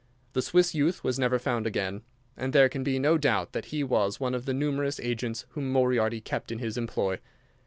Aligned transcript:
The 0.33 0.41
Swiss 0.41 0.73
youth 0.73 1.03
was 1.03 1.19
never 1.19 1.37
found 1.37 1.67
again, 1.67 2.01
and 2.35 2.53
there 2.53 2.69
can 2.69 2.83
be 2.83 2.97
no 2.97 3.19
doubt 3.19 3.51
that 3.53 3.65
he 3.65 3.83
was 3.83 4.19
one 4.19 4.33
of 4.33 4.45
the 4.45 4.51
numerous 4.55 4.99
agents 4.99 5.45
whom 5.49 5.71
Moriarty 5.71 6.21
kept 6.21 6.51
in 6.51 6.57
his 6.57 6.75
employ. 6.75 7.19